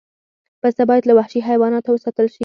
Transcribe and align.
پسه 0.61 0.81
باید 0.89 1.03
له 1.07 1.13
وحشي 1.19 1.39
حیواناتو 1.49 1.89
وساتل 1.93 2.27
شي. 2.33 2.39